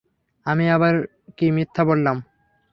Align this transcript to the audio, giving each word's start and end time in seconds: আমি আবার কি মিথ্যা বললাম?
আমি 0.45 0.65
আবার 0.69 0.93
কি 1.37 1.45
মিথ্যা 1.51 1.83
বললাম? 1.83 2.17